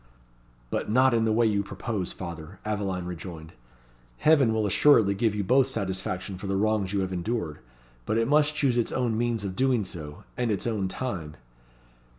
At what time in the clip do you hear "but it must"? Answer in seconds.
8.07-8.55